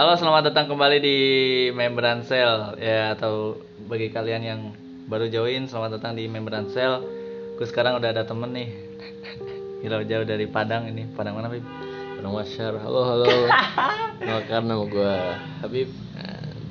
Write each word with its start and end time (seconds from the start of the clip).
Halo, 0.00 0.16
selamat 0.16 0.48
datang 0.48 0.72
kembali 0.72 0.96
di 0.96 1.18
Membran 1.76 2.24
Cell 2.24 2.72
ya 2.80 3.12
atau 3.12 3.60
bagi 3.84 4.08
kalian 4.08 4.40
yang 4.40 4.60
baru 5.04 5.28
join, 5.28 5.68
selamat 5.68 6.00
datang 6.00 6.16
di 6.16 6.24
Membran 6.24 6.72
Cell. 6.72 7.04
Gue 7.60 7.68
sekarang 7.68 8.00
udah 8.00 8.08
ada 8.08 8.24
temen 8.24 8.48
nih. 8.48 8.72
Gila 9.84 10.00
jauh 10.08 10.24
dari 10.24 10.48
Padang 10.48 10.88
ini. 10.88 11.04
Padang 11.04 11.36
mana, 11.36 11.52
Bib? 11.52 11.60
Padang 12.16 12.32
Masyar, 12.32 12.80
halo 12.80 13.12
halo 13.12 13.28
Kenalkan 14.24 14.72
nama 14.72 14.84
gue 14.88 15.14
Habib 15.68 15.92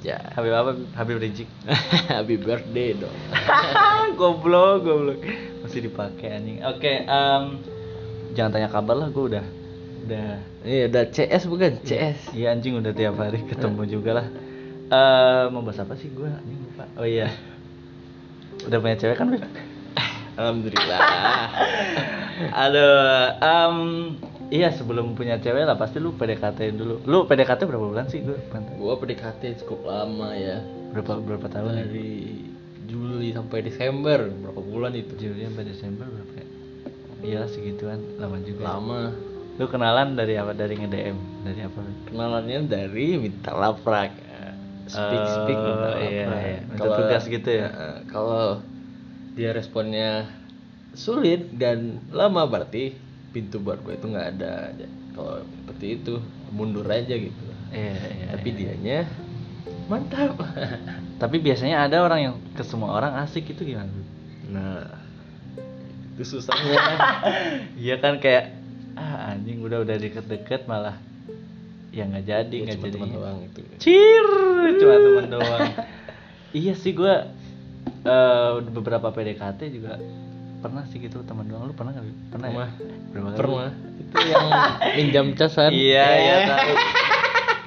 Ya, 0.01 0.17
Habib 0.33 0.49
apa? 0.49 0.73
Bib? 0.73 0.89
Habib 0.97 1.17
Rizik. 1.21 1.49
Habib 2.09 2.41
birthday 2.41 2.97
dong 2.97 3.13
goblok, 4.17 4.81
goblok. 4.81 5.21
Masih 5.61 5.85
dipakai 5.85 6.33
anjing. 6.33 6.65
Oke, 6.65 7.05
em, 7.05 7.61
jangan 8.33 8.57
tanya 8.57 8.73
kabar 8.73 8.97
lah, 8.97 9.13
gue 9.13 9.37
udah 9.37 9.58
udah 10.05 10.27
Ini 10.63 10.77
ada 10.91 11.01
CS 11.07 11.43
bukan? 11.47 11.79
CS 11.83 12.31
Iya 12.31 12.53
anjing 12.53 12.77
udah 12.79 12.93
tiap 12.93 13.15
hari 13.17 13.43
ketemu 13.51 13.81
juga 13.87 14.11
lah. 14.23 14.27
Eh 14.89 15.43
mau 15.51 15.61
bahas 15.61 15.81
apa 15.81 15.93
sih 15.95 16.09
gue? 16.11 16.27
Anjing 16.27 16.59
lupa. 16.65 16.85
Oh 16.97 17.05
iya. 17.05 17.29
Udah 18.65 18.77
punya 18.79 18.95
cewek 18.97 19.17
kan? 19.17 19.27
Alhamdulillah 20.39 20.99
Aduh, 22.63 23.27
em, 23.43 23.75
iya 24.47 24.71
sebelum 24.71 25.11
punya 25.11 25.35
cewek 25.35 25.67
lah 25.67 25.75
pasti 25.75 25.99
lu 25.99 26.15
PDKT 26.15 26.71
dulu. 26.71 27.03
Lu 27.03 27.27
PDKT 27.27 27.67
berapa 27.67 27.83
bulan 27.83 28.07
sih 28.07 28.23
gue? 28.23 28.39
Gue 28.79 28.93
PDKT 28.95 29.59
cukup 29.63 29.83
lama 29.91 30.31
ya 30.31 30.63
Berapa 30.95 31.19
berapa 31.19 31.47
tahun 31.51 31.75
nih? 31.75 31.83
Dari 31.83 32.11
Juli 32.89 33.29
sampai 33.35 33.61
Desember 33.61 34.31
Berapa 34.31 34.61
bulan 34.63 34.95
itu? 34.95 35.11
Juli 35.19 35.43
sampai 35.43 35.63
Desember 35.67 36.07
berapa 36.07 36.33
ya? 36.39 36.47
Iya 37.19 37.41
segituan, 37.51 37.99
lama 38.15 38.39
juga. 38.47 38.63
Lama 38.63 39.11
Lu 39.59 39.67
kenalan 39.67 40.15
dari 40.15 40.39
apa? 40.39 40.55
Dari 40.55 40.79
nge-DM? 40.79 41.17
Dari 41.43 41.61
apa? 41.67 41.83
Kenalannya 42.07 42.65
dari 42.65 43.19
minta 43.19 43.51
laprak 43.51 44.15
Speak 44.89 45.21
speak 45.21 45.57
minta 45.59 45.89
Oh, 45.93 46.01
iya, 46.01 46.25
laprak 46.25 46.41
iya. 46.41 46.59
Minta 46.65 46.87
tugas 46.97 47.23
gitu 47.27 47.49
ya? 47.51 47.67
Eh, 47.69 47.97
Kalau 48.07 48.63
dia 49.37 49.51
responnya 49.53 50.25
sulit 50.97 51.53
dan 51.53 52.01
lama 52.09 52.49
berarti 52.49 52.97
pintu 53.29 53.61
buat 53.61 53.77
gue 53.85 53.93
itu 53.93 54.09
nggak 54.09 54.27
ada 54.35 54.73
kalau 55.13 55.45
seperti 55.45 56.01
itu 56.01 56.13
mundur 56.49 56.89
aja 56.89 57.13
gitu 57.13 57.43
Iya, 57.69 57.93
iya. 57.93 58.27
tapi 58.33 58.49
iya. 58.49 58.57
dianya 58.57 58.99
mantap 59.85 60.33
Tapi 61.21 61.37
biasanya 61.37 61.85
ada 61.85 62.01
orang 62.01 62.19
yang 62.19 62.35
ke 62.57 62.65
semua 62.65 62.97
orang 62.97 63.21
asik 63.21 63.53
itu 63.53 63.61
gimana? 63.69 63.93
Nah 64.49 64.89
itu 66.17 66.25
susahnya 66.25 66.73
Iya 67.85 68.01
kan 68.01 68.17
kayak 68.17 68.58
anjing 69.59 69.67
udah 69.67 69.79
udah 69.83 69.97
deket-deket 69.99 70.61
malah 70.71 70.95
ya 71.91 72.07
nggak 72.07 72.23
jadi 72.23 72.55
Ya, 72.55 72.63
nggak 72.63 72.79
jadi 72.79 72.95
teman 72.95 73.09
doang 73.11 73.37
itu. 73.43 73.59
Cir 73.75 74.27
cuma 74.79 74.95
teman 74.95 75.25
doang. 75.27 75.61
Iya 76.49 76.73
sih 76.79 76.95
gua 76.95 77.27
eh, 78.07 78.51
beberapa 78.71 79.11
PDKT 79.11 79.59
juga 79.69 79.99
pernah 80.63 80.87
sih 80.87 81.03
gitu 81.03 81.27
teman 81.27 81.43
doang. 81.45 81.67
Lu 81.67 81.75
pernah 81.75 81.91
nggak? 81.91 82.07
Pernah 82.31 82.47
ya? 82.47 82.55
Pernah. 83.11 83.29
kali? 83.29 83.37
pernah. 83.37 83.69
Itu 83.99 84.15
yang 84.23 84.47
minjam 84.95 85.25
casan. 85.35 85.69
Iya 85.75 86.07
iya 86.07 86.33
Eh. 86.39 86.47
tahu. 86.47 86.73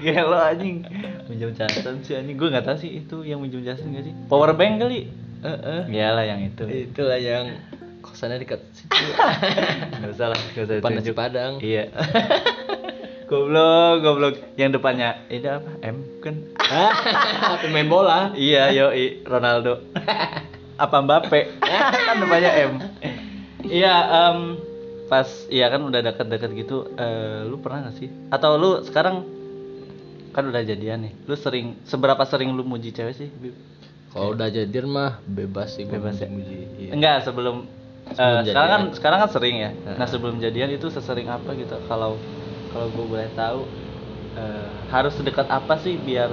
Gelo 0.02 0.38
anjing. 0.40 0.77
Minjem 1.28 1.50
casan 1.52 1.94
sih 2.00 2.14
anjing. 2.16 2.34
Gua 2.40 2.48
nggak 2.50 2.64
tahu 2.64 2.77
sih 2.80 2.90
itu 3.04 3.16
yang 3.22 3.38
minjem 3.44 3.60
casan 3.62 3.92
nggak 3.92 4.04
sih. 4.08 4.14
Power 4.32 4.56
bank 4.56 4.80
kali. 4.80 5.12
Eh, 5.42 5.50
eh. 5.50 5.82
iyalah 5.92 6.24
yang 6.24 6.40
itu. 6.40 6.64
Itulah 6.64 7.18
yang 7.20 7.58
kosannya 8.03 8.42
dekat 8.42 8.61
situ 8.75 8.91
nggak 10.03 10.12
usah 10.12 10.27
lah 10.34 10.39
nggak 10.39 10.64
usah 10.67 10.75
depan 10.83 10.91
nasi 10.98 11.12
padang 11.14 11.53
Iya. 11.62 11.89
goblok, 13.33 14.05
goblok. 14.05 14.34
Yang 14.61 14.77
depannya 14.77 15.25
ini 15.33 15.48
apa? 15.48 15.70
M 15.81 16.05
kan? 16.20 16.36
pemain 17.64 17.89
bola 17.89 18.36
iya, 18.36 18.69
yo 18.69 18.92
Ronaldo. 19.24 19.80
apa 20.77 20.96
Mbappe? 21.01 21.41
kan 22.05 22.17
depannya 22.20 22.51
M. 22.68 22.73
Iya, 23.64 23.95
em, 24.29 24.39
pas 25.08 25.24
iya 25.48 25.73
kan 25.73 25.80
udah 25.80 26.02
deket-deket 26.02 26.51
gitu, 26.61 26.92
eh, 26.92 27.48
lu 27.48 27.57
pernah 27.57 27.89
gak 27.89 28.05
sih? 28.05 28.12
Atau 28.29 28.61
lu 28.61 28.85
sekarang 28.85 29.24
kan 30.33 30.45
udah 30.48 30.61
jadian 30.61 31.08
nih. 31.08 31.12
Lu 31.24 31.33
sering 31.33 31.80
seberapa 31.89 32.20
sering 32.29 32.52
lu 32.52 32.68
muji 32.68 32.92
cewek 32.92 33.17
sih? 33.17 33.29
Kalau 34.12 34.36
udah 34.36 34.52
jadian 34.52 34.92
mah 34.92 35.24
bebas 35.24 35.80
sih 35.80 35.89
Bebas 35.89 36.20
ya? 36.20 36.29
muji 36.29 36.68
Iya. 36.77 36.91
Enggak, 36.92 37.24
sebelum, 37.24 37.64
eh, 38.11 38.40
sekarang 38.46 38.70
kan 38.70 38.83
sekarang 38.96 39.18
kan 39.23 39.30
sering 39.30 39.57
ya. 39.63 39.70
Nah, 39.96 40.07
sebelum 40.08 40.36
jadian 40.39 40.70
itu 40.74 40.90
sesering 40.90 41.29
apa 41.30 41.55
gitu? 41.55 41.79
Kalau 41.86 42.18
kalau 42.73 42.86
gue 42.90 43.07
boleh 43.07 43.29
tahu 43.33 43.64
eh, 44.36 44.68
harus 44.90 45.13
sedekat 45.17 45.46
apa 45.48 45.77
sih 45.79 45.96
biar 45.96 46.30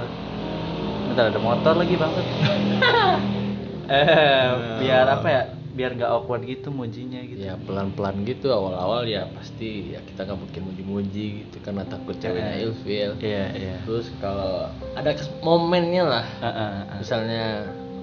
Bentar 1.10 1.26
ada 1.26 1.42
motor 1.42 1.74
lagi 1.74 1.98
banget. 1.98 2.22
eh, 3.90 4.50
biar 4.78 5.06
apa 5.10 5.28
ya? 5.28 5.42
Biar 5.70 5.94
nggak 5.94 6.10
awkward 6.10 6.42
gitu 6.50 6.74
mujinya 6.74 7.22
gitu. 7.22 7.46
ya 7.46 7.54
pelan-pelan 7.54 8.26
gitu 8.26 8.50
awal-awal 8.50 9.06
ya 9.06 9.30
pasti 9.38 9.94
ya 9.94 10.02
kita 10.02 10.26
nggak 10.26 10.38
mungkin 10.42 10.62
muji-muji 10.66 11.26
gitu 11.46 11.56
karena 11.62 11.86
takut 11.86 12.18
ceweknya 12.18 12.58
Eh. 12.58 12.66
ilfil 12.66 13.10
Iya, 13.22 13.44
iya. 13.54 13.76
terus 13.86 14.10
kalau 14.18 14.66
ada 14.98 15.14
momennya 15.46 16.02
lah 16.10 16.26
Heeh, 16.42 16.70
heeh. 16.74 16.98
misalnya 16.98 17.44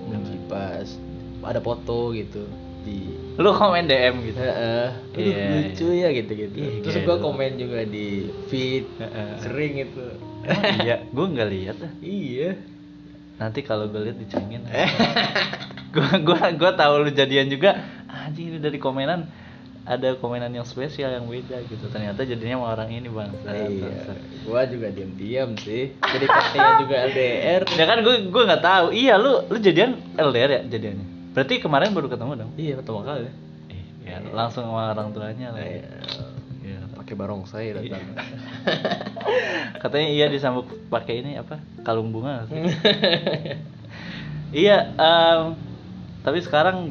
muji 0.07 0.35
pas 0.47 0.87
ada 1.43 1.59
foto 1.59 2.15
gitu 2.15 2.47
di 2.87 2.99
Lu 3.37 3.53
komen 3.53 3.85
DM 3.85 4.15
gitu. 4.25 4.39
Heeh, 4.39 4.87
aduh, 5.13 5.21
Iya, 5.21 5.45
lucu 5.69 5.87
ya 5.93 6.09
gitu-gitu. 6.09 6.57
Ih, 6.57 6.73
Terus 6.81 6.95
gelo. 6.97 7.05
gua 7.05 7.17
komen 7.21 7.51
juga 7.53 7.85
di 7.85 8.25
feed, 8.49 8.87
Heeh. 8.97 9.31
sering 9.43 9.73
itu. 9.77 10.05
iya, 10.81 11.05
gue 11.05 11.25
nggak 11.27 11.49
lihat 11.51 11.77
iya. 12.01 12.57
Nanti 13.37 13.61
kalau 13.61 13.85
gue 13.85 14.09
lihat 14.09 14.17
dicengin. 14.17 14.65
gua 15.93 16.17
gua 16.17 16.49
gua 16.57 16.71
tahu 16.73 17.05
lu 17.05 17.11
jadian 17.13 17.45
juga. 17.45 17.77
Anjing 18.09 18.55
ini 18.55 18.57
dari 18.57 18.81
komenan 18.81 19.29
ada 19.85 20.17
komenan 20.17 20.49
yang 20.49 20.65
spesial 20.65 21.13
yang 21.13 21.29
beda 21.29 21.61
gitu. 21.69 21.85
Ternyata 21.87 22.25
jadinya 22.25 22.57
sama 22.57 22.67
orang 22.73 22.89
ini 22.89 23.05
bang. 23.05 23.31
iya. 23.45 24.17
Gua 24.43 24.65
juga 24.65 24.89
diam-diam 24.89 25.53
sih. 25.61 25.93
Jadi 25.93 26.25
katanya 26.25 26.71
juga 26.81 26.95
LDR. 27.05 27.61
Ya 27.69 27.85
kan 27.85 27.97
gue 28.01 28.15
gue 28.33 28.43
nggak 28.49 28.63
tahu. 28.65 28.87
Iya 28.91 29.13
lu 29.15 29.45
lu 29.45 29.57
jadian 29.61 30.01
LDR 30.17 30.49
ya 30.49 30.61
jadiannya. 30.65 31.16
Berarti 31.37 31.61
kemarin 31.61 31.93
baru 31.93 32.09
ketemu 32.09 32.33
dong. 32.33 32.51
Iya, 32.57 32.81
pertama 32.81 33.05
kali. 33.05 33.29
Eh, 33.69 33.85
ya, 34.09 34.17
langsung 34.33 34.65
sama 34.65 34.89
orang 34.89 35.13
tuanya 35.13 35.53
lah. 35.53 35.61
Iya. 35.61 35.85
Iya. 36.65 36.79
Pakai 36.97 37.13
barongsai 37.13 37.77
datang. 37.77 38.01
Katanya 39.85 40.07
iya 40.09 40.25
disambut 40.33 40.65
pakai 40.89 41.21
ini 41.21 41.37
apa? 41.37 41.61
Kalung 41.85 42.09
bunga. 42.09 42.49
iya. 44.49 44.97
em, 44.97 45.53
tapi 46.25 46.41
sekarang 46.41 46.89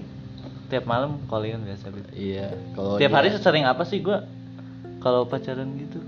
tiap 0.70 0.86
malam 0.86 1.18
callingan 1.26 1.66
biasa. 1.66 1.90
Bib. 1.90 2.06
iya, 2.14 2.54
kalau 2.78 3.02
Tiap 3.02 3.10
dia- 3.10 3.18
hari 3.18 3.34
sesering 3.34 3.66
apa 3.66 3.82
sih 3.82 3.98
gua 3.98 4.22
kalau 5.02 5.26
pacaran 5.26 5.74
gitu? 5.74 5.98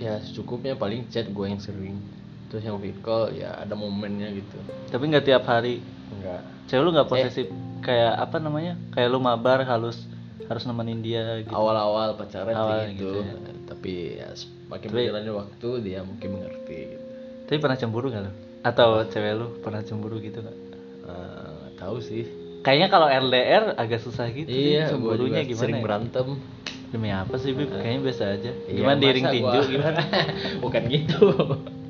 ya 0.00 0.16
secukupnya 0.24 0.74
paling 0.74 1.04
chat 1.12 1.28
gue 1.28 1.46
yang 1.46 1.60
sering. 1.60 2.00
Terus 2.48 2.64
yang 2.64 2.80
video 2.80 3.04
call 3.04 3.36
ya 3.36 3.52
ada 3.60 3.76
momennya 3.76 4.32
gitu. 4.32 4.56
Tapi 4.88 5.12
nggak 5.12 5.28
tiap 5.28 5.44
hari. 5.44 5.84
Enggak. 6.08 6.40
Cewek 6.72 6.82
lu 6.82 6.90
nggak 6.96 7.08
posesif 7.12 7.46
kayak 7.82 8.12
apa 8.16 8.36
namanya? 8.38 8.78
Kayak 8.90 9.08
lu 9.08 9.18
mabar 9.18 9.62
harus 9.62 10.06
harus 10.42 10.62
nemenin 10.64 11.00
dia 11.00 11.40
gitu. 11.40 11.50
Awal-awal 11.50 12.14
pacaran 12.14 12.50
sih 12.50 12.58
Awal 12.58 12.80
gitu. 12.92 13.10
gitu 13.10 13.10
ya. 13.20 13.34
Tapi 13.64 13.92
ya 14.16 14.28
semakin 14.32 14.86
Tapi- 14.86 14.96
berjalannya 14.98 15.32
waktu 15.34 15.68
dia 15.82 16.00
mungkin 16.00 16.28
mengerti 16.32 16.78
gitu. 16.88 17.04
Tapi 17.44 17.56
pernah 17.58 17.76
cemburu 17.76 18.06
nggak 18.08 18.22
lu? 18.22 18.32
Atau 18.62 18.88
cewek 19.06 19.32
lu 19.34 19.46
pernah 19.58 19.82
cemburu 19.82 20.16
gitu 20.18 20.38
nggak? 20.38 20.56
Eh, 21.02 21.48
nggak 21.52 21.74
tahu 21.76 21.96
sih. 21.98 22.24
Kayaknya 22.62 22.88
kalau 22.88 23.08
LDR 23.10 23.74
agak 23.74 23.98
susah 23.98 24.30
gitu. 24.30 24.46
iya, 24.46 24.86
gua 24.86 25.18
cemburunya 25.18 25.42
gimana? 25.42 25.60
sering 25.60 25.76
ya? 25.76 25.82
berantem. 25.82 26.28
Demi 26.92 27.08
apa 27.08 27.34
sih, 27.34 27.50
Bib? 27.50 27.72
Kayaknya 27.72 28.00
biasa 28.04 28.22
aja. 28.30 28.52
Iya, 28.68 28.76
Gimana 28.76 28.96
di 28.96 29.02
masa 29.02 29.16
ring 29.16 29.26
tinju 29.26 29.48
gua- 29.50 29.66
gimana? 29.66 30.00
Bukan 30.62 30.82
gitu. 30.86 31.20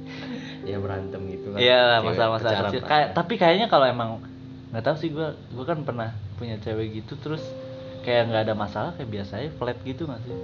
ya 0.70 0.76
berantem 0.78 1.20
gitu 1.28 1.46
kan. 1.50 1.58
Iya, 1.58 1.80
Cewek 1.92 2.06
masalah-masalah 2.06 2.52
pacaran 2.54 2.70
kecil. 2.70 2.80
lah. 2.80 2.88
Kayak 2.88 3.08
tapi 3.12 3.34
kayaknya 3.36 3.66
kalau 3.66 3.86
emang 3.86 4.10
nggak 4.72 4.82
tahu 4.82 4.96
sih 4.96 5.08
gua 5.08 5.36
gua 5.52 5.64
kan 5.64 5.84
pernah 5.84 6.10
punya 6.34 6.56
cewek 6.56 6.96
gitu 6.96 7.14
terus 7.16 7.44
kayak 8.02 8.26
nggak 8.26 8.42
ada 8.42 8.54
masalah 8.54 8.90
kayak 8.92 9.10
biasa 9.10 9.32
aja 9.36 9.50
flat 9.52 9.76
gitu 9.82 10.04
nggak 10.04 10.20
sih? 10.22 10.36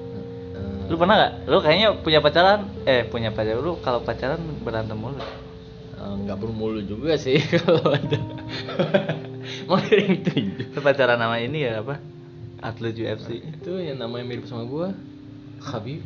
Lu 0.86 0.96
pernah 0.96 1.16
nggak? 1.16 1.32
Lu 1.46 1.58
kayaknya 1.58 1.88
punya 1.96 2.20
pacaran 2.20 2.60
eh 2.84 3.04
punya 3.04 3.28
pacar 3.28 3.56
lu 3.56 3.76
kalau 3.78 4.00
pacaran 4.00 4.36
berantem 4.60 4.94
mulu. 4.94 5.16
eh, 5.18 6.14
nggak 6.22 6.38
bermulu 6.38 6.80
juga 6.80 7.16
sih 7.16 7.36
kalau 7.56 7.88
ada. 7.88 8.18
Mau 9.68 9.80
tinju. 9.80 10.72
Lu 10.72 10.80
pacaran 10.80 11.16
sama 11.16 11.40
ini 11.40 11.64
ya 11.64 11.80
apa? 11.80 11.96
Atlet 12.58 12.94
UFC. 12.94 13.40
Itu 13.40 13.76
yang 13.76 13.96
namanya 13.96 14.24
mirip 14.24 14.44
sama 14.44 14.64
gua. 14.64 14.92
Habib. 15.58 16.04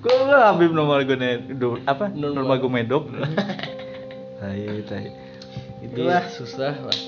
Gue 0.00 0.12
Habib 0.30 0.70
Nurmagomedov 0.72 1.80
apa? 1.84 2.08
Nurma- 2.12 2.36
Nurmagomedov. 2.56 3.02
Tai 4.40 4.82
tai. 4.84 5.06
Itulah 5.82 6.22
susah 6.28 6.74
lah. 6.76 6.98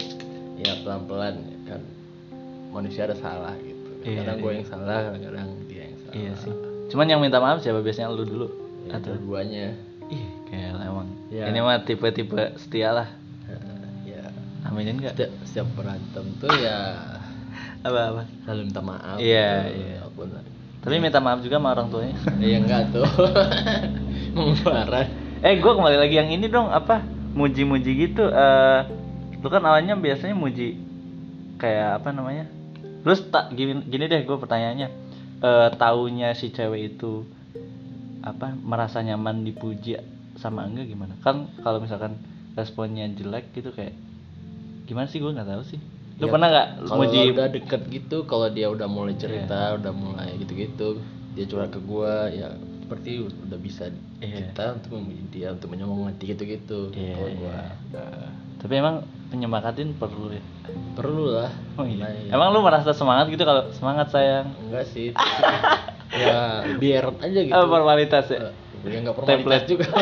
Ya 0.57 0.73
pelan-pelan 0.81 1.35
ya 1.39 1.59
kan. 1.69 1.81
Manusia 2.71 3.05
ada 3.05 3.15
salah 3.15 3.53
gitu. 3.59 3.89
Iya, 4.03 4.21
Kadang 4.21 4.37
gue 4.39 4.49
iya. 4.49 4.57
yang 4.57 4.67
salah, 4.67 4.99
kadang-kadang 5.07 5.49
dia 5.67 5.83
yang 5.85 5.99
salah. 5.99 6.15
Iya 6.15 6.33
sih. 6.39 6.55
Cuman 6.89 7.07
yang 7.07 7.21
minta 7.21 7.39
maaf 7.39 7.61
siapa 7.61 7.81
biasanya 7.81 8.09
lu 8.09 8.23
dulu? 8.23 8.49
ya, 8.83 8.99
Atau- 8.99 9.15
dua-duanya 9.15 9.79
ih 10.09 10.25
kayak 10.45 10.75
emang 10.77 11.09
Ya. 11.31 11.47
ini 11.47 11.59
mah 11.59 11.81
tipe-tipe 11.81 12.37
setia 12.59 12.93
lah 12.93 13.09
Eh, 13.47 14.11
ya 14.11 14.23
aminin 14.67 14.99
nggak 14.99 15.15
setiap, 15.15 15.31
setiap 15.43 15.69
berantem 15.73 16.27
tuh 16.37 16.53
ya 16.53 16.99
apa 17.87 18.01
apa 18.11 18.23
saling 18.43 18.69
minta 18.69 18.83
maaf 18.83 19.17
Iya, 19.17 19.49
gitu. 19.65 19.81
iya. 19.81 19.97
Walaupun 20.03 20.27
tapi 20.83 20.95
minta 20.99 21.17
maaf 21.17 21.41
juga 21.41 21.57
sama 21.57 21.73
orang 21.73 21.89
tuanya 21.89 22.17
ya 22.37 22.59
enggak 22.59 22.83
tuh 22.91 23.07
membarang 24.37 25.09
eh 25.41 25.55
gue 25.55 25.73
kembali 25.73 25.97
lagi 25.97 26.15
yang 26.15 26.29
ini 26.29 26.47
dong 26.47 26.69
apa 26.69 27.01
muji-muji 27.32 27.90
gitu 28.08 28.29
eh 28.29 28.81
lu 29.43 29.49
kan 29.50 29.64
awalnya 29.67 29.99
biasanya 29.99 30.38
muji 30.38 30.79
kayak 31.58 32.02
apa 32.02 32.14
namanya? 32.14 32.46
Terus 33.02 33.26
tak 33.31 33.50
gini 33.55 33.82
gini 33.87 34.06
deh 34.06 34.23
gue 34.23 34.37
pertanyaannya. 34.38 34.88
Eh 35.43 35.69
taunya 35.75 36.31
si 36.38 36.55
cewek 36.55 36.94
itu 36.94 37.26
apa 38.23 38.55
merasa 38.62 39.02
nyaman 39.02 39.43
dipuji 39.43 39.99
sama 40.38 40.67
enggak 40.70 40.87
gimana? 40.94 41.19
Kan 41.26 41.50
kalau 41.67 41.82
misalkan 41.82 42.23
responnya 42.55 43.11
jelek 43.11 43.50
gitu 43.50 43.75
kayak 43.75 43.94
gimana 44.87 45.11
sih? 45.11 45.19
Gue 45.19 45.35
nggak 45.35 45.49
tahu 45.50 45.62
sih. 45.67 45.81
Lu 46.23 46.28
Ya, 46.28 46.32
pernah 46.32 46.49
nggak 46.55 46.69
kalau 46.87 46.99
muji? 47.02 47.19
udah 47.35 47.49
deket 47.50 47.82
gitu 47.90 48.17
kalau 48.31 48.46
dia 48.46 48.70
udah 48.70 48.87
mulai 48.87 49.19
cerita 49.19 49.75
udah 49.75 49.90
mulai 49.90 50.38
gitu-gitu 50.38 51.02
dia 51.35 51.44
curhat 51.49 51.73
ke 51.73 51.81
gua 51.82 52.28
ya 52.28 52.52
seperti 52.82 53.11
udah 53.23 53.56
bisa 53.56 53.88
Iya. 54.19 54.50
kita 54.50 54.76
untuk 54.76 54.90
memuji 54.94 55.23
dia 55.31 55.49
untuk 55.50 55.69
menyemangati 55.69 56.25
gitu-gitu 56.29 56.90
Iya, 56.90 57.14
kalau 57.14 57.31
gua 57.34 57.58
iya. 57.90 58.06
tapi 58.56 58.73
emang 58.76 58.96
penyemakatin 59.29 59.94
perlu 59.94 60.31
ya 60.31 60.43
perlu 60.93 61.25
lah 61.32 61.50
oh 61.75 61.84
iya 61.84 61.99
Nah, 61.99 62.11
iya. 62.12 62.31
emang 62.31 62.49
lu 62.50 62.61
merasa 62.61 62.90
semangat 62.93 63.26
gitu 63.29 63.43
kalau 63.43 63.67
semangat 63.73 64.11
sayang 64.11 64.46
enggak 64.61 64.87
sih 64.88 65.11
ya 66.23 66.38
biar 66.76 67.11
aja 67.17 67.40
gitu 67.40 67.52
Oh, 67.52 67.67
formalitas 67.67 68.26
ya 68.29 68.52
ya 68.82 68.99
nggak 69.00 69.14
formalitas 69.14 69.62
Template. 69.64 69.67
juga 69.67 69.87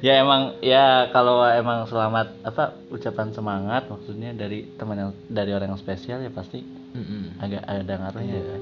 ya 0.00 0.16
emang 0.18 0.56
ya 0.60 0.84
kalau 1.10 1.44
emang 1.44 1.84
selamat 1.84 2.32
apa 2.42 2.64
ucapan 2.88 3.28
semangat 3.30 3.84
maksudnya 3.86 4.32
dari 4.32 4.64
teman 4.74 4.96
yang 4.96 5.10
dari 5.26 5.52
orang 5.52 5.68
yang 5.68 5.78
spesial 5.78 6.18
ya 6.18 6.30
pasti 6.30 6.64
Mm-mm. 6.90 7.36
agak 7.38 7.62
ada 7.62 7.94
ngaruhnya 7.98 8.34
Iya. 8.34 8.56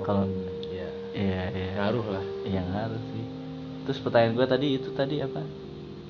kalau 0.00 0.24
iya 1.14 1.42
iya 1.54 1.68
ngaruh 1.78 2.06
lah 2.10 2.24
iya 2.44 2.62
ngaruh 2.62 3.02
sih 3.14 3.24
terus 3.86 3.98
pertanyaan 4.02 4.34
gue 4.34 4.46
tadi 4.48 4.66
itu 4.78 4.88
tadi 4.90 5.16
apa 5.22 5.40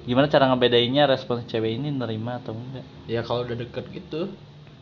gimana 0.04 0.26
cara 0.28 0.48
ngebedainnya 0.52 1.08
respon 1.08 1.44
cewek 1.48 1.80
ini 1.80 1.88
nerima 1.92 2.40
atau 2.40 2.52
enggak 2.56 2.84
ya 3.08 3.20
kalau 3.24 3.44
udah 3.44 3.56
deket 3.56 3.84
gitu 3.92 4.20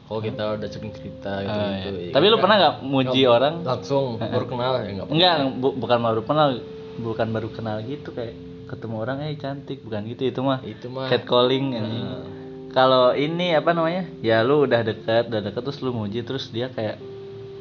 kalau 0.06 0.20
kita 0.20 0.42
udah 0.60 0.68
sering 0.68 0.92
cerita 0.92 1.32
gitu, 1.40 1.56
Oh, 1.56 1.68
gitu 1.72 1.88
iya. 1.96 2.10
ya 2.10 2.12
Tapi 2.12 2.26
lu 2.28 2.36
pernah 2.42 2.56
nggak 2.60 2.74
muji 2.84 3.20
nggak 3.22 3.32
orang? 3.32 3.54
langsung 3.64 4.04
baru 4.34 4.46
kenal 4.46 4.72
ya 4.78 4.90
nggak 4.92 5.06
enggak 5.08 5.34
bu- 5.58 5.76
bukan 5.78 5.98
baru 6.02 6.22
kenal 6.26 6.50
bukan 6.92 7.28
baru 7.32 7.48
kenal 7.48 7.76
gitu 7.88 8.08
kayak 8.12 8.34
ketemu 8.68 8.96
orang 9.00 9.16
eh 9.24 9.36
cantik 9.36 9.78
bukan 9.84 10.02
gitu 10.08 10.22
itu 10.28 10.40
mah 10.44 10.60
itu 10.64 10.86
mah 10.88 11.08
catcalling 11.08 11.76
anjing. 11.76 12.06
Nah. 12.08 12.24
Kalau 12.72 13.12
ini 13.12 13.52
apa 13.52 13.76
namanya? 13.76 14.08
Ya 14.24 14.40
lu 14.40 14.64
udah 14.64 14.80
deket, 14.80 15.28
udah 15.28 15.44
deket 15.44 15.60
terus 15.60 15.84
lu 15.84 15.92
muji 15.92 16.24
terus 16.24 16.48
dia 16.48 16.72
kayak 16.72 16.96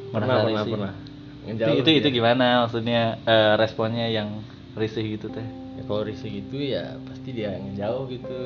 pernah 0.08 0.40
merasa 0.40 0.64
pernah 0.64 0.92
risih. 0.96 1.11
Itu 1.42 1.82
itu, 1.82 1.90
itu 1.90 2.08
dia. 2.08 2.16
gimana 2.22 2.46
maksudnya 2.64 3.18
eh, 3.24 3.54
responnya 3.58 4.06
yang 4.06 4.28
risih 4.72 5.18
gitu 5.18 5.26
teh. 5.28 5.42
ya 5.72 5.82
kalau 5.84 6.04
risih 6.04 6.30
gitu 6.30 6.56
ya 6.56 6.94
pasti 7.02 7.32
dia 7.32 7.56
ngejauh 7.56 8.04
gitu 8.08 8.38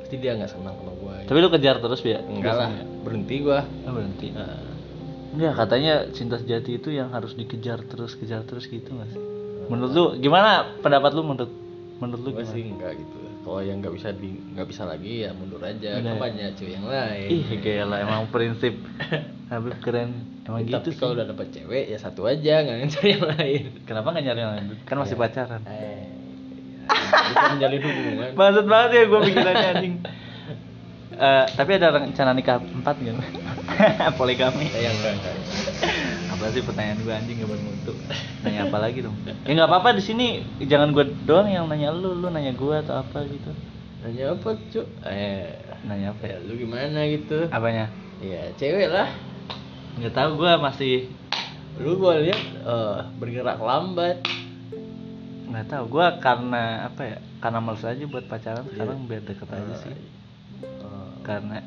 pasti 0.00 0.14
dia 0.16 0.32
nggak 0.36 0.50
senang 0.50 0.76
sama 0.76 0.92
gua 0.96 1.14
gitu. 1.20 1.28
Tapi 1.28 1.38
lu 1.42 1.48
kejar 1.50 1.76
terus 1.80 2.00
ya? 2.00 2.20
enggak 2.22 2.54
lah 2.54 2.70
berhenti 3.02 3.36
gua 3.42 3.60
Oh, 3.84 3.92
berhenti. 3.92 4.28
Nah, 4.30 4.62
Enggak, 5.36 5.52
katanya 5.58 5.94
cinta 6.16 6.40
sejati 6.40 6.80
itu 6.80 6.88
yang 6.88 7.12
harus 7.12 7.36
dikejar 7.36 7.84
terus, 7.84 8.16
kejar 8.16 8.40
terus 8.48 8.64
gitu 8.66 8.88
mas. 8.94 9.12
Menurut 9.68 9.92
lu 9.92 10.04
gimana 10.16 10.64
pendapat 10.80 11.12
lu 11.12 11.26
menurut 11.26 11.52
menurut 11.96 12.20
lu 12.20 12.30
gimana? 12.34 12.48
sih 12.48 12.62
enggak 12.66 12.92
gitu 12.94 13.16
kalau 13.40 13.60
yang 13.60 13.78
nggak 13.78 13.94
bisa 13.94 14.08
di 14.10 14.28
nggak 14.52 14.66
bisa 14.66 14.82
lagi 14.84 15.22
ya 15.22 15.30
mundur 15.32 15.60
aja 15.60 15.90
Udah. 15.96 16.04
kan 16.04 16.16
banyak 16.20 16.48
cewek 16.54 16.72
yang 16.74 16.86
lain 16.86 17.28
Ih, 17.30 17.46
gila 17.56 17.96
emang 17.98 18.22
prinsip 18.34 18.74
Habib 19.46 19.78
keren. 19.78 20.10
Emang 20.42 20.62
tapi 20.62 20.70
gitu 20.82 20.88
sih. 20.90 20.98
kalau 20.98 21.12
udah 21.14 21.26
dapet 21.26 21.46
cewek 21.50 21.84
ya 21.86 21.96
satu 21.96 22.26
aja 22.26 22.54
nggak 22.60 22.90
cari 22.92 23.08
yang 23.12 23.24
lain 23.28 23.62
Kenapa 23.82 24.06
nggak 24.10 24.24
nyari 24.24 24.40
yang 24.40 24.52
lain? 24.52 24.64
Kan 24.82 24.96
masih 24.98 25.14
Ya. 25.14 25.22
pacaran. 25.22 25.62
eh 25.64 26.02
ya, 26.82 27.22
bisa 27.24 27.44
menjalin 27.50 27.80
hubungan 27.80 28.30
Maksud 28.38 28.66
banget 28.66 28.90
ya 28.92 29.02
gue 29.04 29.20
pikirannya 29.22 29.68
anjing. 29.72 29.94
Eh, 31.16 31.44
tapi 31.50 31.70
ada 31.72 31.88
rencana 31.94 32.30
nikah 32.30 32.58
empat 32.60 32.94
gitu. 32.98 33.16
Poligami. 34.18 34.68
saya 34.68 34.90
enggak 34.90 35.14
sih 36.56 36.64
pertanyaan 36.64 36.98
gue 36.98 37.12
anjing 37.12 37.36
gak 37.36 37.50
bermutu? 37.50 37.92
Nanya 38.40 38.60
apa 38.64 38.78
lagi 38.80 38.98
dong? 39.00 39.12
Ya 39.44 39.52
nggak 39.52 39.68
apa-apa 39.68 39.88
di 39.92 40.02
sini 40.02 40.26
jangan 40.62 40.90
gue 40.90 41.04
doang 41.22 41.44
yang 41.46 41.68
nanya 41.68 41.92
lu, 41.92 42.16
lu 42.16 42.28
nanya 42.28 42.50
gue 42.50 42.74
atau 42.78 42.96
apa 42.96 43.28
gitu. 43.28 43.52
nanya 44.00 44.32
apa 44.32 44.48
cuk 44.70 44.86
eh 45.04 45.52
Nanya 45.82 46.10
apa 46.10 46.24
ya? 46.24 46.36
lu 46.40 46.54
gimana 46.54 47.04
gitu 47.06 47.46
Apanya? 47.48 47.92
ya 48.18 48.48
cewek 48.54 48.88
lah 48.88 49.12
Nggak 49.96 50.14
tahu 50.14 50.30
gue 50.38 50.52
masih 50.56 50.94
lu 51.76 51.96
gua 51.96 52.16
lihat 52.16 52.40
eh, 52.62 52.98
bergerak 53.16 53.58
lambat 53.58 54.24
nggak 55.46 55.66
tahu 55.68 55.84
gue 55.90 56.06
karena 56.18 56.62
apa 56.86 57.02
ya 57.04 57.16
karena 57.38 57.58
males 57.60 57.84
aja 57.84 58.04
buat 58.04 58.24
pacaran 58.24 58.64
sekarang 58.66 59.04
biar 59.04 59.22
deket 59.22 59.48
aja 59.48 59.74
sih 59.78 59.94
Eh, 60.56 61.10
karena 61.20 61.60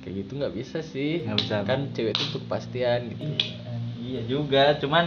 kayak 0.00 0.14
gitu 0.22 0.38
nggak 0.38 0.54
bisa 0.54 0.78
sih 0.80 1.26
Nggak 1.26 1.38
bisa. 1.40 1.56
kan 1.64 1.90
cewek 1.90 2.14
itu 2.14 2.22
untuk 2.28 2.42
kepastian 2.44 3.00
gitu 3.10 3.26
iya 4.08 4.22
juga 4.24 4.72
cuman 4.80 5.04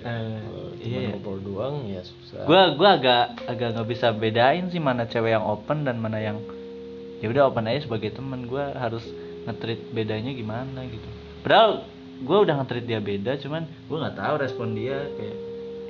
Ya, 0.00 0.08
Eh, 0.08 0.40
cuma 0.80 0.96
iya. 0.96 1.12
ngobrol 1.12 1.38
doang 1.44 1.84
ya 1.84 2.00
susah. 2.00 2.48
Gue 2.48 2.56
gua 2.80 2.96
agak 2.96 3.36
agak 3.44 3.76
nggak 3.76 3.88
bisa 3.92 4.16
bedain 4.16 4.72
sih 4.72 4.80
mana 4.80 5.04
cewek 5.04 5.36
yang 5.36 5.44
open 5.44 5.84
dan 5.84 6.00
mana 6.00 6.16
yang 6.16 6.40
ya 7.20 7.28
udah 7.28 7.52
open 7.52 7.68
aja 7.68 7.84
sebagai 7.84 8.16
teman. 8.16 8.48
Gue 8.48 8.64
harus 8.64 9.04
ngetrit 9.44 9.92
bedanya 9.92 10.32
gimana 10.32 10.88
gitu. 10.88 11.04
Padahal 11.44 11.84
gue 12.16 12.32
udah 12.32 12.54
ngetrit 12.60 12.88
dia 12.88 12.96
beda 12.96 13.36
cuman 13.44 13.68
gue 13.68 13.96
nggak 14.00 14.16
tahu 14.16 14.34
respon 14.40 14.72
dia 14.72 15.04
kayak 15.20 15.36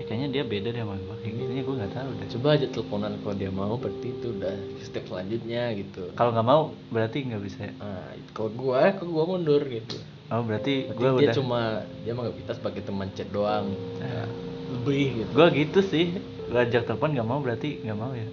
eh, 0.02 0.04
kayaknya 0.10 0.28
dia 0.34 0.42
beda 0.42 0.68
deh 0.74 0.82
sama 0.82 0.94
gue 0.98 1.16
kayak 1.22 1.34
gini 1.38 1.60
gue 1.62 1.74
nggak 1.78 1.94
tahu 1.94 2.08
deh. 2.10 2.26
Coba 2.34 2.48
aja 2.58 2.66
teleponan 2.66 3.12
kalau 3.22 3.34
dia 3.38 3.50
mau 3.54 3.74
berarti 3.78 4.08
itu 4.10 4.26
udah 4.34 4.54
step 4.82 5.06
selanjutnya 5.06 5.70
gitu. 5.78 6.02
Kalau 6.18 6.34
nggak 6.34 6.46
mau 6.50 6.62
berarti 6.90 7.30
nggak 7.30 7.42
bisa 7.46 7.62
nah 7.78 8.10
itu 8.18 8.30
kalau 8.34 8.50
gua 8.58 8.90
kalau 8.98 9.10
gua 9.14 9.24
mundur 9.38 9.62
gitu 9.70 10.02
oh 10.30 10.42
berarti 10.42 10.74
berarti 10.86 10.96
gue 10.96 11.08
dia 11.10 11.28
udah 11.28 11.34
cuma 11.34 11.60
dia 12.00 12.12
menganggap 12.14 12.38
kita 12.38 12.52
sebagai 12.54 12.82
teman 12.82 13.08
chat 13.12 13.28
doang. 13.28 13.66
Ya, 13.98 14.24
lebih 14.72 15.06
gitu. 15.18 15.30
Gue 15.32 15.46
gitu 15.52 15.80
sih. 15.82 16.06
Gue 16.46 16.60
ajak 16.60 16.82
telepon 16.84 17.12
nggak 17.12 17.26
mau 17.26 17.38
berarti 17.38 17.82
nggak 17.82 17.94
mau 17.94 18.10
ya? 18.10 18.26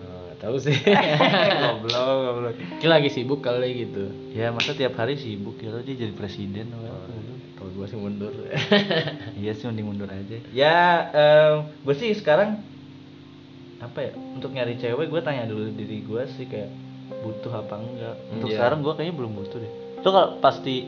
Nah, 0.00 0.30
tahu 0.38 0.56
sih. 0.58 0.74
Goblok 1.62 1.94
goblok. 2.24 2.54
Mungkin 2.56 2.90
lagi 2.90 3.08
sibuk 3.08 3.40
kali 3.40 3.84
gitu. 3.84 4.04
Ya 4.30 4.50
masa 4.50 4.72
tiap 4.72 4.94
hari 4.94 5.14
sibuk 5.14 5.58
ya 5.58 5.70
lo 5.70 5.80
dia 5.80 5.94
jadi 5.96 6.14
presiden. 6.14 6.70
Apa 6.70 7.10
kalau 7.54 7.70
gua 7.72 7.86
sih 7.86 7.96
mundur. 7.96 8.34
Iya 9.40 9.52
sih 9.54 9.66
mending 9.66 9.86
mundur 9.86 10.08
aja. 10.08 10.36
Ya 10.50 10.76
gue 11.82 11.94
sih 11.94 12.14
sekarang 12.14 12.62
apa 13.78 14.00
ya 14.00 14.12
untuk 14.32 14.48
nyari 14.48 14.80
cewek 14.80 15.06
gue 15.06 15.20
tanya 15.20 15.44
dulu 15.44 15.68
diri 15.70 16.00
gue 16.00 16.22
sih 16.34 16.46
kayak 16.46 16.70
butuh 17.20 17.52
apa 17.52 17.74
enggak. 17.76 18.16
Untuk 18.32 18.48
Iya. 18.48 18.56
sekarang 18.56 18.78
gue 18.80 18.92
kayaknya 18.94 19.14
belum 19.14 19.32
butuh 19.34 19.58
deh. 19.60 19.72
Lo 20.00 20.08
kalau 20.08 20.28
pasti 20.40 20.84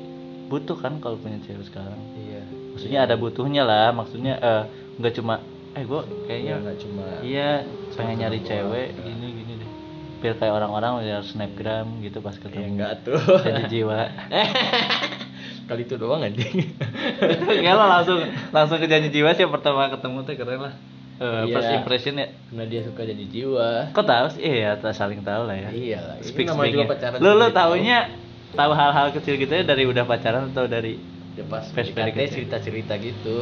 butuh 0.46 0.76
kan 0.76 0.98
kalau 0.98 1.16
punya 1.16 1.38
cewek 1.42 1.66
sekarang? 1.66 1.98
Iya. 2.16 2.42
Maksudnya 2.72 3.00
ada 3.02 3.14
butuhnya 3.14 3.62
lah 3.62 3.90
maksudnya 3.90 4.34
eh, 4.38 4.62
nggak 4.96 5.14
cuma 5.16 5.40
eh 5.72 5.84
gue 5.84 6.00
kayaknya 6.24 6.52
Iya, 6.52 6.62
nggak 6.64 6.78
cuma 6.80 7.04
iya 7.20 7.50
pengen 7.92 8.16
nyari 8.16 8.40
cewek 8.40 8.88
gini 8.96 9.26
gini 9.34 9.52
deh. 9.60 9.70
Biar 10.16 10.34
kayak 10.36 10.54
orang-orang 10.54 11.04
biar 11.04 11.20
snapgram 11.20 12.00
gitu 12.00 12.18
pas 12.20 12.32
ya 12.32 12.40
ketemu 12.40 12.66
enggak 12.72 12.92
tuh. 13.04 13.20
Jadi 13.44 13.62
jiwa. 13.68 14.00
Kali 15.68 15.82
itu 15.82 15.98
doang 15.98 16.22
anjing. 16.22 16.62
Kayak 17.58 17.74
lo 17.74 17.90
langsung 17.90 18.22
langsung 18.54 18.78
ke 18.78 18.86
janji 18.86 19.10
jiwa 19.10 19.34
sih 19.34 19.42
yang 19.42 19.50
pertama 19.50 19.90
ketemu 19.90 20.22
tuh 20.22 20.34
keren 20.38 20.60
lah. 20.62 20.74
Eh, 21.16 21.42
Iya. 21.50 21.54
First 21.58 21.70
impression 21.74 22.14
ya. 22.22 22.28
karena 22.30 22.64
dia 22.70 22.80
suka 22.86 23.02
jadi 23.02 23.24
jiwa. 23.26 23.90
Kok 23.90 24.06
tahu 24.06 24.26
sih? 24.36 24.46
Iya, 24.46 24.78
saling 24.94 25.26
tahu 25.26 25.50
lah 25.50 25.56
ya. 25.58 25.68
iya 25.74 25.98
lah. 26.06 26.16
Ini 26.22 26.28
Speak 26.28 26.46
namanya 26.46 26.70
juga 26.70 26.86
pacaran 26.94 27.18
Lu 27.18 27.30
lu 27.34 27.46
taunya 27.50 27.98
tahu 28.06 28.25
hal-hal 28.72 29.12
kecil 29.12 29.36
gitu 29.36 29.52
ya 29.52 29.62
dari 29.62 29.84
udah 29.84 30.02
pacaran 30.02 30.50
atau 30.50 30.64
dari 30.64 30.96
tahu. 30.96 31.36
ya 31.36 31.44
pas 31.46 31.64
PDKT 31.66 31.94
PDKT. 31.94 32.32
cerita 32.32 32.56
cerita 32.58 32.94
gitu 32.96 33.36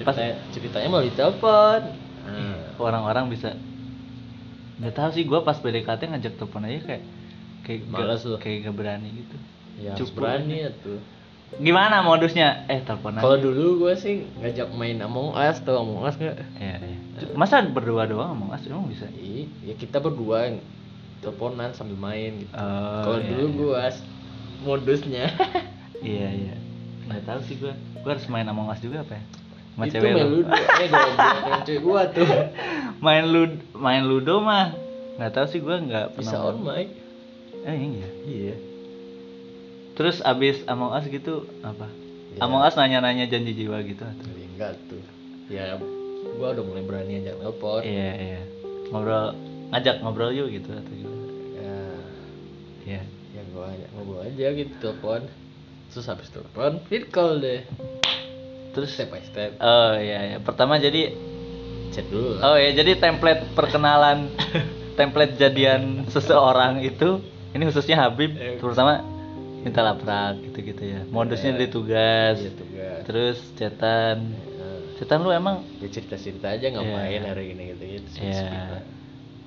Pas- 0.00 0.14
cerita 0.14 0.34
ceritanya 0.52 0.88
melalui 0.88 1.10
telepon 1.10 1.80
nah, 2.22 2.58
orang-orang 2.76 3.30
bisa 3.30 3.54
nggak 4.78 4.92
tahu 4.92 5.08
sih 5.10 5.24
gua 5.24 5.42
pas 5.42 5.56
PDKT 5.56 6.06
ngajak 6.08 6.34
telepon 6.36 6.62
aja 6.62 6.78
kayak 6.84 7.02
kayak 7.62 7.80
Males 7.86 8.22
lu. 8.22 8.38
kayak 8.38 8.64
gak 8.64 8.74
berani 8.74 9.08
gitu. 9.12 9.36
ya 9.76 9.92
Cukup. 9.94 10.22
berani 10.24 10.56
ya 10.60 10.70
tuh 10.74 10.98
Gimana 11.48 12.04
modusnya? 12.04 12.68
Eh 12.68 12.84
telepon 12.84 13.16
aja. 13.16 13.24
kalau 13.24 13.40
dulu 13.40 13.64
gue 13.80 13.94
sih 13.96 14.20
ngajak 14.36 14.68
main 14.70 15.00
Among 15.00 15.32
Us 15.32 15.64
tuh 15.64 15.74
Among 15.74 16.04
Us 16.04 16.12
nggak 16.14 16.36
Iya, 16.54 16.76
iya. 16.78 16.98
Masa 17.32 17.64
berdua 17.64 18.04
doang 18.04 18.36
ngomong 18.36 18.52
as 18.52 18.62
emang 18.62 18.84
bisa? 18.86 19.08
Ih, 19.10 19.48
ya 19.64 19.72
kita 19.72 19.96
berdua 19.98 20.54
teleponan 21.20 21.70
sambil 21.74 21.98
main 21.98 22.42
gitu. 22.42 22.52
Oh, 22.54 23.02
kalau 23.04 23.18
iya, 23.18 23.28
dulu 23.30 23.44
iya. 23.44 23.56
gua 23.56 23.84
modusnya. 24.64 25.26
Iya, 25.98 26.30
iya. 26.30 26.54
Nggak 27.10 27.26
tahu 27.26 27.40
sih 27.50 27.58
gua. 27.58 27.74
Gua 28.06 28.14
harus 28.14 28.30
main 28.30 28.46
Among 28.46 28.70
Us 28.70 28.78
juga 28.78 29.02
apa 29.02 29.18
ya? 29.18 29.24
sama 29.78 29.86
itu 29.86 29.94
cewek 29.94 30.10
main 30.10 30.26
lu. 30.26 30.34
Ludo. 30.42 30.52
Eh 30.58 30.88
yang 30.90 31.62
cewek 31.70 31.82
gua 31.86 32.02
tuh. 32.10 32.26
Main 32.98 33.24
lud 33.30 33.52
main 33.78 34.02
ludo 34.02 34.42
mah 34.42 34.74
nggak 35.18 35.30
tahu 35.34 35.46
sih 35.50 35.58
gue 35.62 35.76
nggak 35.82 36.14
pernah 36.14 36.30
bisa 36.30 36.38
on 36.38 36.58
mic 36.62 36.94
eh 37.62 37.74
iya 37.74 38.08
iya. 38.26 38.56
Terus 39.94 40.22
abis 40.22 40.62
Among 40.66 40.94
Us 40.94 41.06
gitu 41.06 41.46
apa? 41.62 41.86
Ya. 42.34 42.46
Among 42.46 42.62
Us 42.66 42.74
nanya-nanya 42.74 43.30
janji 43.30 43.54
jiwa 43.54 43.82
gitu 43.86 44.02
atau? 44.02 44.18
Tapi 44.18 44.42
enggak 44.50 44.78
tuh. 44.90 45.02
Ya 45.46 45.78
gua 46.38 46.54
udah 46.54 46.64
mulai 46.66 46.82
berani 46.82 47.22
ajak 47.22 47.38
nelpon. 47.38 47.82
Iya 47.86 48.10
iya. 48.18 48.42
Ngobrol 48.90 49.47
ngajak 49.68 50.00
ngobrol 50.00 50.30
yuk 50.30 50.48
gitu 50.50 50.70
atau 50.70 50.92
gimana? 50.92 51.24
Ya 51.54 51.76
iya 52.86 53.02
ya 53.32 53.42
gua 53.50 53.68
ajak 53.68 53.88
ngobrol 53.92 54.20
aja 54.24 54.46
gitu 54.54 54.72
telepon 54.78 55.20
terus 55.88 56.06
habis 56.06 56.28
telepon 56.28 56.80
vid 56.86 57.08
call 57.08 57.38
deh. 57.38 57.64
Terus? 58.72 58.92
Step 58.92 59.08
by 59.08 59.22
step. 59.22 59.56
Oh 59.58 59.96
iya 59.96 60.18
iya. 60.26 60.38
Pertama 60.38 60.76
jadi 60.76 61.12
chat 61.90 62.04
dulu 62.06 62.36
lah. 62.36 62.42
Oh 62.44 62.56
iya 62.56 62.72
jadi 62.72 62.96
template 62.96 63.42
perkenalan 63.52 64.28
template 64.98 65.34
jadian 65.34 66.04
seseorang 66.06 66.80
itu 66.80 67.20
ini 67.50 67.64
khususnya 67.64 67.96
Habib 67.98 68.36
Eh. 68.36 68.60
terutama 68.60 69.00
minta 69.58 69.80
laprak 69.80 70.38
gitu-gitu 70.44 70.82
ya. 70.84 71.00
Modusnya 71.08 71.56
dari 71.56 71.68
tugas. 71.68 72.36
Iya 72.38 72.52
tugas. 72.54 73.00
Terus 73.04 73.38
chatan. 73.56 74.36
Nah, 74.36 74.78
chatan 74.96 75.18
lu 75.24 75.32
emang 75.32 75.64
ya 75.80 75.88
cerita 75.88 76.14
cerita 76.14 76.52
aja 76.52 76.68
ngapain 76.68 77.20
Iya. 77.20 77.32
hari 77.32 77.56
ini 77.56 77.62
gitu 77.74 77.84
gitu 77.88 78.08
ya 78.22 78.84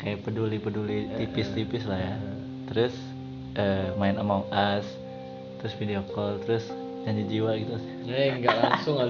kayak 0.02 0.22
peduli-peduli 0.22 0.98
Eh, 1.08 1.18
tipis-tipis 1.20 1.86
lah 1.86 2.00
ya. 2.00 2.10
eh. 2.10 2.18
terus 2.68 2.94
eh, 3.54 3.94
main 3.96 4.16
Among 4.16 4.48
Us 4.48 4.88
terus 5.58 5.74
video 5.76 6.02
call 6.08 6.42
terus 6.42 6.66
janji 7.02 7.24
jiwa 7.28 7.54
gitu. 7.54 7.76
Eh 8.08 8.34
enggak 8.34 8.56
langsung 8.58 8.98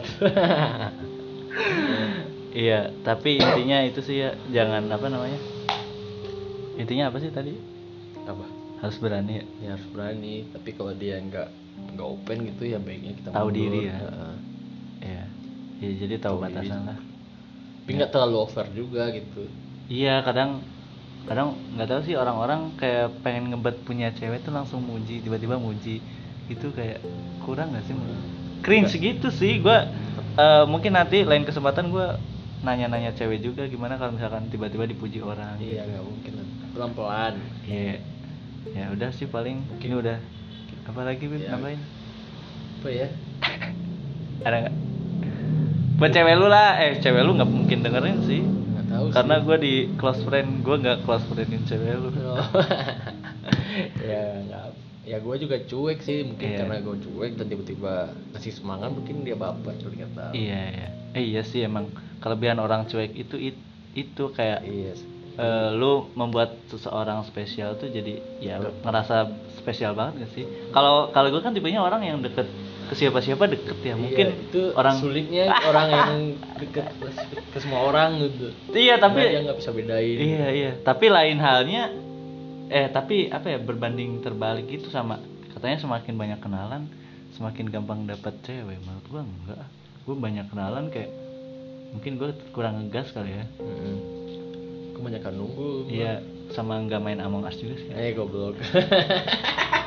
iya 2.54 2.92
tapi 3.02 3.38
intinya 3.38 3.80
itu 3.82 4.00
sih 4.02 4.20
ya 4.20 4.32
jangan 4.50 4.84
apa 4.88 5.08
namanya. 5.08 5.40
Intinya 6.74 7.08
apa 7.08 7.18
sih 7.18 7.30
tadi? 7.30 7.54
Apa? 8.24 8.44
Harus 8.82 8.98
berani 8.98 9.34
ya? 9.34 9.46
Ya 9.60 9.70
harus 9.76 9.88
berani. 9.88 10.48
Tapi 10.50 10.70
kalau 10.74 10.92
dia 10.92 11.16
enggak 11.18 11.48
enggak 11.88 12.08
open 12.10 12.38
gitu 12.48 12.64
ya 12.66 12.78
baiknya 12.78 13.14
kita 13.14 13.30
Tahu 13.30 13.48
mundur. 13.48 13.56
diri 13.58 13.80
ya. 13.86 13.96
Iya. 15.02 15.24
Ya, 15.80 15.90
jadi 15.98 16.16
tahu 16.18 16.36
Tahu 16.38 16.42
diri. 16.42 16.56
batasan 16.58 16.82
lah. 16.86 16.98
Tapi 17.82 17.90
nggak 17.94 18.12
terlalu 18.12 18.38
over 18.40 18.66
juga 18.72 19.04
gitu. 19.10 19.42
Iya 19.88 20.22
kadang 20.22 20.64
kadang 21.30 21.58
nggak 21.78 21.88
tahu 21.88 22.02
sih 22.06 22.16
orang-orang 22.18 22.74
kayak 22.78 23.14
pengen 23.22 23.54
ngebet 23.54 23.78
punya 23.86 24.10
cewek 24.14 24.42
tuh 24.42 24.54
langsung 24.54 24.82
muji 24.82 25.22
tiba-tiba 25.22 25.58
muji. 25.58 26.02
Itu 26.50 26.74
kayak 26.76 27.00
kurang 27.46 27.72
nggak 27.74 27.86
sih 27.88 27.96
cringe 28.62 28.94
gitu 28.94 29.28
sih 29.34 29.58
gua 29.60 29.90
eh, 30.38 30.64
mungkin 30.70 30.94
nanti 30.94 31.26
lain 31.26 31.44
kesempatan 31.44 31.90
gua 31.90 32.22
nanya-nanya 32.62 33.18
cewek 33.18 33.42
juga 33.42 33.66
gimana 33.66 33.98
kalau 33.98 34.14
misalkan 34.14 34.46
tiba-tiba 34.54 34.86
dipuji 34.86 35.18
orang 35.18 35.58
iya 35.58 35.82
nggak 35.82 36.06
mungkin 36.06 36.34
pelan 36.78 36.92
pelan 36.94 37.34
Iya. 37.66 37.98
Ya 38.78 38.94
udah 38.94 39.10
sih 39.10 39.26
paling 39.26 39.66
ini 39.82 39.96
udah. 39.98 40.22
Apa 40.86 41.02
lagi 41.02 41.26
Bib? 41.26 41.42
Ya. 41.42 41.58
nambahin? 41.58 41.82
apa 42.82 42.90
ya? 42.90 43.08
Ada 44.46 44.56
nggak? 44.66 44.76
Buat 45.98 46.12
cewek 46.14 46.36
lu 46.38 46.48
lah, 46.50 46.78
eh 46.82 46.98
cewek 47.02 47.22
lu 47.26 47.38
nggak 47.38 47.50
mungkin 47.50 47.82
dengerin 47.82 48.20
sih. 48.30 48.42
Tahu. 48.92 49.06
Karena 49.10 49.36
gue 49.40 49.58
di 49.58 49.74
close 49.96 50.22
friend, 50.22 50.50
gue 50.60 50.76
nggak 50.78 50.98
close 51.02 51.26
friendin 51.26 51.64
cewek 51.64 51.96
lu. 51.96 52.10
Oh. 52.22 52.38
ya 54.02 54.24
nggak 54.42 54.66
ya 55.02 55.18
gue 55.18 55.36
juga 55.40 55.58
cuek 55.60 56.00
sih 56.00 56.22
mungkin 56.24 56.46
Iya. 56.46 56.58
karena 56.62 56.78
gue 56.80 56.96
cuek 57.02 57.32
dan 57.34 57.46
tiba-tiba 57.48 57.94
ngasih 58.32 58.54
semangat 58.54 58.94
mungkin 58.94 59.26
dia 59.26 59.34
baper 59.34 59.74
kali 59.76 59.96
nggak 59.98 60.14
tahu 60.14 60.32
Iya, 60.32 60.62
iya. 60.70 60.88
Eh 61.12 61.24
iya 61.26 61.42
sih 61.42 61.66
emang 61.66 61.90
kelebihan 62.20 62.62
orang 62.62 62.86
cuek 62.86 63.12
itu 63.12 63.36
it- 63.36 63.66
itu 63.92 64.24
kayak 64.32 64.62
iya 64.64 64.94
eh, 65.32 65.70
lu 65.74 66.12
membuat 66.14 66.54
seseorang 66.68 67.24
spesial 67.24 67.76
tuh 67.76 67.88
jadi 67.88 68.20
ya 68.40 68.60
ngerasa 68.62 69.32
spesial 69.58 69.96
banget 69.96 70.28
gak 70.28 70.32
sih? 70.34 70.46
Kalau 70.70 71.10
kalau 71.10 71.28
gue 71.28 71.42
kan 71.42 71.52
tipenya 71.52 71.80
orang 71.80 72.04
yang 72.04 72.20
deket 72.20 72.46
ke 72.92 73.00
siapa-siapa 73.00 73.48
deket 73.48 73.80
ya. 73.82 73.96
Mungkin 73.96 74.28
Iya, 74.28 74.36
itu 74.44 74.62
orang 74.76 74.96
sulitnya 75.00 75.48
orang 75.64 75.88
yang 75.88 76.12
deket 76.60 76.92
ke 77.48 77.58
semua 77.58 77.88
orang 77.88 78.20
gitu 78.20 78.52
Iya, 78.70 79.00
tapi 79.00 79.24
dia 79.24 79.40
nggak 79.42 79.58
bisa 79.58 79.72
bedain 79.72 80.18
Iya 80.20 80.46
iya, 80.52 80.72
tapi 80.78 81.08
lain 81.08 81.40
halnya 81.40 81.88
eh 82.68 82.88
tapi 82.88 83.28
apa 83.28 83.48
ya 83.48 83.60
berbanding 83.60 84.20
terbalik 84.20 84.68
itu 84.68 84.88
sama 84.88 85.20
katanya 85.52 85.80
semakin 85.80 86.16
banyak 86.16 86.40
kenalan 86.40 86.88
semakin 87.32 87.68
gampang 87.68 88.04
dapat 88.04 88.36
cewek 88.42 88.76
menurut 88.78 89.06
gua 89.08 89.22
enggak. 89.24 89.66
Gua 90.04 90.16
banyak 90.18 90.46
kenalan 90.48 90.92
kayak 90.92 91.12
mungkin 91.92 92.12
gua 92.16 92.30
kurang 92.52 92.76
ngegas 92.78 93.12
kali 93.12 93.32
ya. 93.34 93.46
Mm-mm. 93.56 93.98
kebanyakan 94.94 95.34
nunggu. 95.34 95.72
Iya, 95.88 96.20
sama 96.52 96.78
nggak 96.78 97.00
main 97.00 97.20
Among 97.20 97.44
Us 97.44 97.56
juga 97.56 97.74
sih. 97.74 97.88
eh 97.90 98.12
goblok 98.12 98.60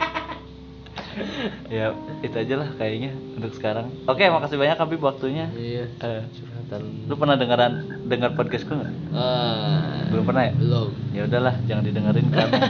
ya, 1.69 1.93
itu 2.21 2.35
aja 2.35 2.55
lah 2.57 2.69
kayaknya 2.75 3.11
untuk 3.33 3.53
sekarang. 3.53 3.91
Oke, 4.05 4.25
makasih 4.25 4.57
banyak 4.57 4.77
Habib 4.77 5.01
waktunya. 5.01 5.47
iya 5.53 5.87
Eh, 5.97 6.23
curhatan. 6.31 6.81
lu 7.05 7.15
pernah 7.15 7.35
dengeran 7.35 7.73
dengar 8.05 8.33
podcast 8.33 8.65
gua 8.65 8.81
nggak? 8.81 8.95
ah 9.13 10.05
Belum 10.09 10.25
pernah 10.25 10.43
ya? 10.45 10.53
belum. 10.55 10.89
Ya 11.11 11.23
udahlah 11.25 11.55
jangan 11.65 11.85
didengerin 11.85 12.27
karena 12.29 12.61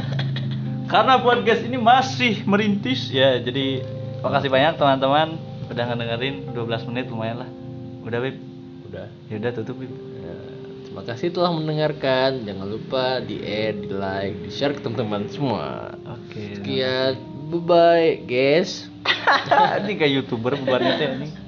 karena 0.92 1.14
podcast 1.18 1.62
ini 1.62 1.76
masih 1.76 2.44
merintis. 2.44 3.08
Ya 3.08 3.36
jadi 3.36 3.82
makasih 4.20 4.48
banyak 4.48 4.74
teman-teman. 4.74 5.28
Udah 5.64 5.84
ngedengerin 5.86 6.52
12 6.52 6.88
menit 6.88 7.08
lumayan 7.08 7.40
lah. 7.40 7.50
Udah 8.02 8.20
Bib? 8.20 8.36
Udah. 8.86 9.08
Ya 9.26 9.34
udah 9.38 9.50
tutup 9.54 9.76
Bib. 9.76 9.88
Ya, 10.14 10.36
terima 10.84 11.02
kasih 11.02 11.28
telah 11.30 11.50
mendengarkan. 11.50 12.44
Jangan 12.44 12.66
lupa 12.66 13.04
di 13.18 13.40
add 13.40 13.80
di 13.80 13.88
like 13.88 14.36
di 14.38 14.50
share 14.50 14.72
ke 14.72 14.80
teman-teman 14.80 15.24
semua. 15.26 15.96
Oke. 16.04 16.60
Sekian 16.60 17.16
bye 17.50 17.60
bye 17.60 18.10
guys. 18.24 18.88
Ini 19.84 19.92
kayak 20.00 20.12
youtuber 20.22 20.56
bubarnya 20.56 20.96
teh 20.96 21.08
ini 21.12 21.43